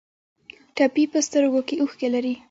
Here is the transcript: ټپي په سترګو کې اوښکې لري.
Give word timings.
ټپي 0.75 1.03
په 1.11 1.19
سترګو 1.27 1.61
کې 1.67 1.75
اوښکې 1.81 2.07
لري. 2.13 2.33